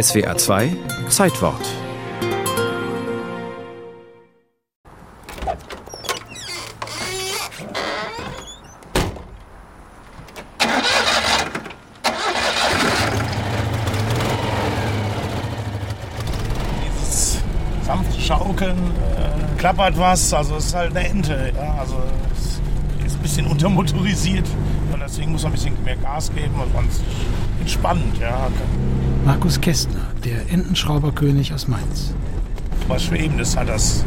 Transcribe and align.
SWA 0.00 0.34
2 0.36 0.76
Zeitwort 1.10 1.60
sanfte 17.84 18.18
Schaukeln, 18.18 18.76
äh, 19.16 19.58
klappert 19.58 19.98
was, 19.98 20.32
also 20.32 20.56
es 20.56 20.66
ist 20.66 20.74
halt 20.74 20.96
eine 20.96 21.06
Ente. 21.06 21.52
Ja? 21.54 21.74
Also 21.78 21.96
es 22.34 22.51
ist 23.12 23.18
ein 23.18 23.22
bisschen 23.22 23.46
untermotorisiert 23.46 24.46
und 24.92 25.00
deswegen 25.00 25.32
muss 25.32 25.42
man 25.42 25.52
ein 25.52 25.54
bisschen 25.54 25.84
mehr 25.84 25.96
Gas 25.96 26.32
geben 26.34 26.54
und 26.54 26.72
sonst 26.72 27.02
entspannt. 27.60 28.18
Ja? 28.20 28.48
Markus 29.24 29.60
Kästner, 29.60 30.00
der 30.24 30.50
Entenschrauberkönig 30.50 31.52
aus 31.52 31.68
Mainz. 31.68 32.14
Was 32.88 33.04
Schwebendes 33.04 33.56
hat 33.56 33.68
das. 33.68 34.04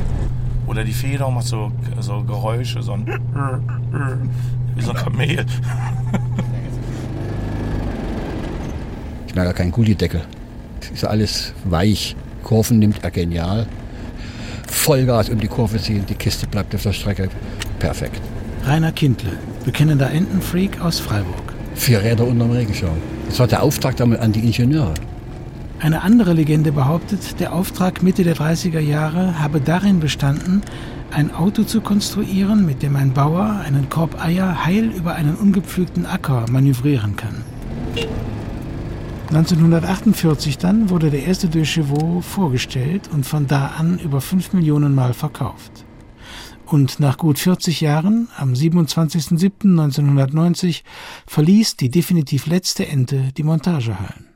Oder 0.67 0.83
die 0.83 0.93
Feder 0.93 1.29
macht 1.29 1.45
so, 1.45 1.71
so 1.99 2.23
Geräusche, 2.23 2.81
so 2.81 2.93
ein 2.93 3.05
wie 4.75 4.81
so 4.81 4.91
ein 4.91 4.97
Kamel. 4.97 5.45
Ich 9.27 9.35
mag 9.35 9.45
ja 9.45 9.53
keinen 9.53 9.71
Gullideckel. 9.71 10.21
Es 10.81 10.91
ist 10.91 11.05
alles 11.05 11.53
weich. 11.65 12.15
Kurven 12.43 12.79
nimmt 12.79 13.03
er 13.03 13.11
genial. 13.11 13.67
Vollgas 14.67 15.29
um 15.29 15.39
die 15.39 15.47
Kurve 15.47 15.79
ziehen, 15.79 16.05
die 16.07 16.15
Kiste 16.15 16.47
bleibt 16.47 16.73
auf 16.73 16.83
der 16.83 16.93
Strecke. 16.93 17.29
Perfekt. 17.79 18.21
Rainer 18.65 18.91
Kindle, 18.91 19.37
bekennender 19.63 20.09
Entenfreak 20.09 20.81
aus 20.81 20.99
Freiburg. 20.99 21.53
Vier 21.75 22.01
Räder 22.01 22.25
unterm 22.25 22.49
Regenschirm. 22.49 22.97
Das 23.29 23.37
war 23.37 23.45
der 23.45 23.61
Auftrag 23.61 23.95
damit 23.95 24.21
an 24.21 24.31
die 24.31 24.39
Ingenieure. 24.39 24.95
Eine 25.79 26.01
andere 26.01 26.33
Legende 26.33 26.71
behauptet, 26.71 27.39
der 27.39 27.53
Auftrag 27.53 28.01
Mitte 28.01 28.23
der 28.23 28.35
30er 28.35 28.79
Jahre 28.79 29.39
habe 29.39 29.61
darin 29.61 29.99
bestanden, 29.99 30.63
ein 31.11 31.31
Auto 31.31 31.61
zu 31.61 31.81
konstruieren, 31.81 32.65
mit 32.65 32.81
dem 32.81 32.95
ein 32.95 33.13
Bauer 33.13 33.61
einen 33.63 33.87
Korb 33.89 34.19
Eier 34.19 34.65
heil 34.65 34.85
über 34.85 35.13
einen 35.13 35.35
ungepflügten 35.35 36.07
Acker 36.07 36.45
manövrieren 36.49 37.15
kann. 37.15 37.43
1948 39.27 40.57
dann 40.57 40.89
wurde 40.89 41.11
der 41.11 41.23
erste 41.23 41.49
De 41.49 41.65
Chevaux 41.65 42.25
vorgestellt 42.25 43.11
und 43.13 43.27
von 43.27 43.45
da 43.45 43.73
an 43.77 43.99
über 43.99 44.21
5 44.21 44.53
Millionen 44.53 44.95
Mal 44.95 45.13
verkauft. 45.13 45.85
Und 46.65 46.99
nach 46.99 47.17
gut 47.17 47.39
40 47.39 47.79
Jahren, 47.81 48.29
am 48.37 48.53
27.07.1990, 48.53 50.83
verließ 51.27 51.75
die 51.77 51.89
definitiv 51.89 52.47
letzte 52.47 52.87
Ente 52.87 53.31
die 53.37 53.43
Montagehallen. 53.43 54.29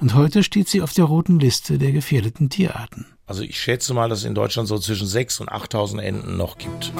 Und 0.00 0.14
heute 0.14 0.42
steht 0.42 0.68
sie 0.68 0.82
auf 0.82 0.92
der 0.92 1.04
roten 1.04 1.40
Liste 1.40 1.78
der 1.78 1.92
gefährdeten 1.92 2.50
Tierarten. 2.50 3.06
Also 3.26 3.42
ich 3.42 3.60
schätze 3.60 3.94
mal, 3.94 4.08
dass 4.08 4.20
es 4.20 4.24
in 4.24 4.34
Deutschland 4.34 4.68
so 4.68 4.78
zwischen 4.78 5.06
6.000 5.06 5.40
und 5.42 5.50
8.000 5.50 6.00
Enten 6.00 6.36
noch 6.36 6.56
gibt. 6.56 6.92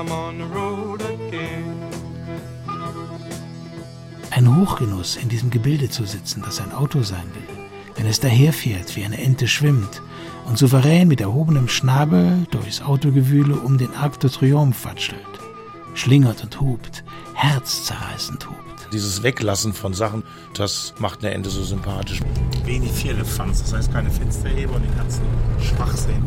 Ein 4.30 4.56
Hochgenuss, 4.56 5.16
in 5.16 5.28
diesem 5.28 5.50
Gebilde 5.50 5.90
zu 5.90 6.04
sitzen, 6.04 6.42
das 6.44 6.60
ein 6.60 6.72
Auto 6.72 7.02
sein 7.02 7.26
will, 7.34 7.57
wenn 7.98 8.06
es 8.06 8.20
daherfährt, 8.20 8.96
wie 8.96 9.04
eine 9.04 9.20
Ente 9.20 9.48
schwimmt 9.48 10.00
und 10.46 10.56
souverän 10.56 11.08
mit 11.08 11.20
erhobenem 11.20 11.68
Schnabel 11.68 12.46
durchs 12.50 12.80
Autogewühle 12.80 13.56
um 13.56 13.76
den 13.76 13.92
Arc 13.94 14.20
de 14.20 14.30
Triomphe 14.30 14.88
watschelt, 14.88 15.18
schlingert 15.94 16.42
und 16.44 16.60
hupt, 16.60 17.04
herzzerreißend 17.34 18.48
hupt. 18.48 18.88
Dieses 18.92 19.22
Weglassen 19.22 19.74
von 19.74 19.92
Sachen, 19.92 20.22
das 20.54 20.94
macht 20.98 21.22
eine 21.22 21.34
Ente 21.34 21.50
so 21.50 21.62
sympathisch. 21.62 22.20
Wenig 22.64 22.90
Vierlefanz, 22.92 23.62
das 23.62 23.74
heißt 23.74 23.92
keine 23.92 24.10
Fensterheber 24.10 24.76
und 24.76 24.84
den 24.84 24.96
ganzen 24.96 25.22
Schwachsinn. 25.60 26.22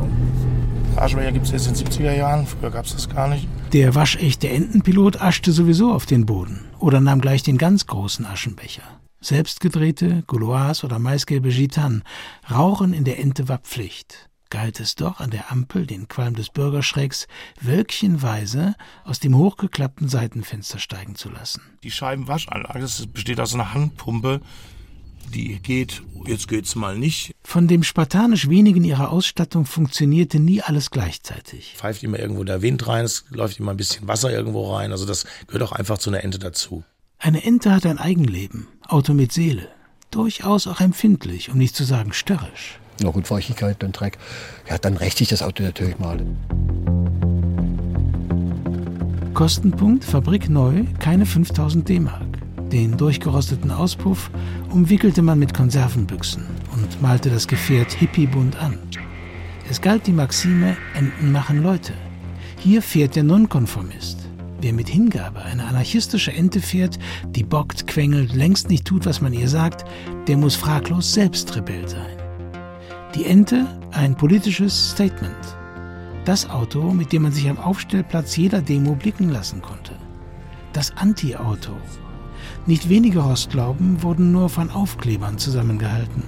Aschenbecher 0.98 1.32
gibt 1.32 1.46
es 1.46 1.54
erst 1.54 1.68
in 1.68 1.74
den 1.74 1.88
70er 1.88 2.16
Jahren, 2.16 2.46
früher 2.46 2.70
gab 2.70 2.86
es 2.86 2.94
das 2.94 3.10
gar 3.10 3.30
nicht. 3.30 3.48
Der 3.72 3.96
waschechte 3.96 4.50
Entenpilot 4.50 5.22
aschte 5.22 5.54
sowieso 5.54 5.94
auf 5.94 6.06
den 6.06 6.26
Boden 6.26 6.66
oder 6.80 7.00
nahm 7.00 7.22
gleich 7.22 7.44
den 7.44 7.58
ganz 7.58 7.88
großen 7.88 8.26
Aschenbecher. 8.26 8.84
Selbstgedrehte 9.22 10.24
Gauloise 10.28 10.86
oder 10.86 11.00
maisgelbe 11.00 11.50
Gitan, 11.50 12.04
Rauchen 12.50 12.94
in 12.94 13.04
der 13.04 13.20
Ente 13.20 13.48
war 13.48 13.60
Pflicht. 13.60 14.30
Galt 14.50 14.80
es 14.82 14.96
doch 14.96 15.20
an 15.22 15.30
der 15.30 15.52
Ampel, 15.52 15.88
den 15.88 16.10
Qualm 16.10 16.36
des 16.36 16.50
Bürgerschrecks, 16.50 17.28
wölkchenweise 17.62 18.76
aus 19.06 19.20
dem 19.20 19.38
hochgeklappten 19.38 20.10
Seitenfenster 20.10 20.78
steigen 20.78 21.16
zu 21.16 21.30
lassen. 21.30 21.62
Die 21.84 21.92
Scheibenwaschanlage, 21.92 22.80
das 22.80 23.08
besteht 23.08 23.40
aus 23.40 23.54
einer 23.54 23.74
Handpumpe, 23.74 24.42
die 25.34 25.60
geht, 25.60 26.02
jetzt 26.26 26.50
geht's 26.50 26.76
mal 26.76 26.98
nicht. 26.98 27.34
Von 27.44 27.68
dem 27.68 27.84
spartanisch 27.84 28.50
wenigen 28.50 28.84
ihrer 28.84 29.12
Ausstattung 29.12 29.66
funktionierte 29.66 30.40
nie 30.40 30.62
alles 30.62 30.92
gleichzeitig. 30.92 31.76
Pfeift 31.78 32.04
immer 32.04 32.20
irgendwo 32.20 32.44
der 32.44 32.62
Wind 32.62 32.86
rein, 32.88 33.06
es 33.06 33.24
läuft 33.30 33.60
immer 33.60 33.72
ein 33.72 33.78
bisschen 33.78 34.08
Wasser 34.08 34.32
irgendwo 34.32 34.74
rein, 34.76 34.92
also 34.92 35.06
das 35.06 35.26
gehört 35.48 35.64
auch 35.64 35.72
einfach 35.72 35.98
zu 35.98 36.10
einer 36.10 36.24
Ente 36.24 36.40
dazu. 36.40 36.84
Eine 37.18 37.44
Ente 37.44 37.72
hat 37.72 37.86
ein 37.86 38.00
Eigenleben, 38.00 38.68
Auto 38.92 39.14
mit 39.14 39.32
Seele. 39.32 39.70
Durchaus 40.12 40.68
auch 40.68 40.82
empfindlich, 40.82 41.50
um 41.50 41.58
nicht 41.58 41.76
zu 41.76 41.86
sagen 41.86 42.12
störrisch. 42.12 42.80
Na 43.02 43.10
gut, 43.10 43.26
Feuchtigkeit 43.26 43.84
und 43.86 43.94
Dreck. 43.94 44.18
Ja, 44.70 44.78
dann 44.78 44.98
rächt 44.98 45.18
sich 45.18 45.30
das 45.30 45.42
Auto 45.42 45.64
natürlich 45.64 45.98
mal. 45.98 46.20
Kostenpunkt 49.34 50.04
Fabrik 50.04 50.50
neu, 50.50 50.84
keine 51.00 51.26
5000 51.26 51.88
D-Mark. 51.88 52.22
Den 52.72 52.98
durchgerosteten 52.98 53.72
Auspuff 53.72 54.30
umwickelte 54.70 55.22
man 55.22 55.40
mit 55.40 55.54
Konservenbüchsen 55.54 56.46
und 56.74 57.02
malte 57.02 57.30
das 57.30 57.48
Gefährt 57.48 57.94
hippiebunt 57.94 58.58
an. 58.58 58.78
Es 59.70 59.80
galt 59.80 60.06
die 60.06 60.12
Maxime, 60.12 60.76
Enten 60.94 61.32
machen 61.32 61.64
Leute. 61.64 61.94
Hier 62.58 62.82
fährt 62.82 63.16
der 63.16 63.24
Nonkonformist. 63.24 64.21
Wer 64.62 64.74
mit 64.74 64.90
Hingabe 64.90 65.42
eine 65.42 65.66
anarchistische 65.66 66.32
Ente 66.32 66.62
fährt, 66.62 67.00
die 67.30 67.44
bockt, 67.44 67.88
quengelt, 67.88 68.36
längst 68.36 68.70
nicht 68.70 68.86
tut, 68.86 69.08
was 69.08 69.20
man 69.20 69.34
ihr 69.34 69.48
sagt, 69.48 69.86
der 70.28 70.38
muss 70.38 70.56
fraglos 70.56 71.14
selbst 71.14 71.56
Rebell 71.56 71.88
sein. 71.88 72.18
Die 73.16 73.26
Ente 73.26 73.66
ein 73.92 74.16
politisches 74.16 74.92
Statement. 74.92 75.58
Das 76.26 76.48
Auto, 76.48 76.92
mit 76.92 77.12
dem 77.12 77.24
man 77.24 77.32
sich 77.32 77.50
am 77.50 77.58
Aufstellplatz 77.58 78.38
jeder 78.38 78.62
Demo 78.62 78.94
blicken 78.94 79.30
lassen 79.30 79.64
konnte. 79.64 79.94
Das 80.74 80.96
Anti-Auto. 80.96 81.72
Nicht 82.68 82.88
wenige 82.88 83.20
Rostlauben 83.20 84.04
wurden 84.04 84.32
nur 84.32 84.48
von 84.48 84.70
Aufklebern 84.70 85.40
zusammengehalten. 85.40 86.22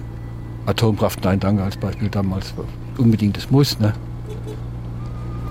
Atomkraft, 0.66 1.22
nein, 1.22 1.38
danke 1.38 1.62
als 1.62 1.76
Beispiel 1.76 2.08
damals. 2.08 2.52
Unbedingtes 2.98 3.48
Muss, 3.52 3.78
ne? 3.78 3.92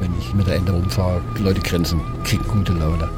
Wenn 0.03 0.19
ich 0.19 0.33
mit 0.33 0.47
der 0.47 0.55
Ente 0.55 0.73
rumfahre, 0.73 1.21
Leute 1.37 1.61
grenzen, 1.61 2.01
kriegen 2.25 2.45
gute 2.45 2.73
Laune. 2.73 3.09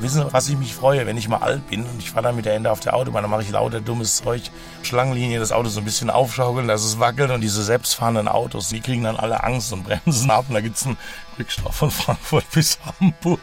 Wissen 0.00 0.22
Sie, 0.22 0.32
was 0.32 0.48
ich 0.48 0.56
mich 0.56 0.74
freue, 0.74 1.04
wenn 1.04 1.18
ich 1.18 1.28
mal 1.28 1.42
alt 1.42 1.68
bin 1.68 1.84
und 1.84 1.98
ich 1.98 2.12
fahre 2.12 2.22
dann 2.22 2.36
mit 2.36 2.46
der 2.46 2.54
Ente 2.54 2.72
auf 2.72 2.80
der 2.80 2.94
Autobahn, 2.94 3.24
dann 3.24 3.30
mache 3.30 3.42
ich 3.42 3.50
lauter 3.50 3.82
dummes 3.82 4.16
Zeug, 4.16 4.50
Schlangenlinie, 4.84 5.38
das 5.38 5.52
Auto 5.52 5.68
so 5.68 5.80
ein 5.80 5.84
bisschen 5.84 6.08
aufschaukeln, 6.08 6.66
dass 6.66 6.82
es 6.82 6.98
wackelt 6.98 7.30
und 7.30 7.42
diese 7.42 7.62
selbstfahrenden 7.62 8.26
Autos, 8.26 8.70
die 8.70 8.80
kriegen 8.80 9.04
dann 9.04 9.16
alle 9.16 9.44
Angst 9.44 9.70
und 9.74 9.84
bremsen 9.84 10.30
ab 10.30 10.46
und 10.48 10.54
da 10.54 10.62
gibt 10.62 10.78
es 10.78 10.86
einen 10.86 10.96
Rückstau 11.38 11.70
von 11.72 11.90
Frankfurt 11.90 12.50
bis 12.52 12.78
Hamburg. 12.98 13.40